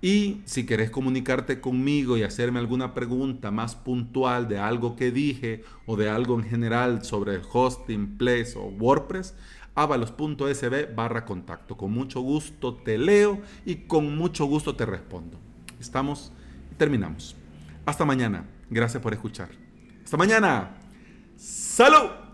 Y 0.00 0.42
si 0.44 0.64
querés 0.64 0.90
comunicarte 0.90 1.60
conmigo 1.60 2.16
y 2.16 2.22
hacerme 2.22 2.60
alguna 2.60 2.94
pregunta 2.94 3.50
más 3.50 3.74
puntual 3.74 4.46
de 4.46 4.58
algo 4.58 4.94
que 4.94 5.10
dije 5.10 5.64
o 5.86 5.96
de 5.96 6.08
algo 6.08 6.38
en 6.38 6.44
general 6.44 7.04
sobre 7.04 7.40
hosting, 7.52 8.16
Place 8.16 8.54
o 8.56 8.66
WordPress, 8.66 9.34
avalos.sb 9.74 10.94
barra 10.94 11.24
contacto. 11.24 11.76
Con 11.76 11.92
mucho 11.92 12.20
gusto 12.20 12.74
te 12.74 12.96
leo 12.96 13.40
y 13.66 13.74
con 13.86 14.16
mucho 14.16 14.44
gusto 14.44 14.76
te 14.76 14.86
respondo. 14.86 15.36
Estamos, 15.80 16.32
terminamos. 16.76 17.34
Hasta 17.84 18.04
mañana. 18.04 18.44
Gracias 18.70 19.02
por 19.02 19.14
escuchar. 19.14 19.48
Hasta 20.04 20.16
mañana. 20.16 20.76
¡Salud! 21.36 22.27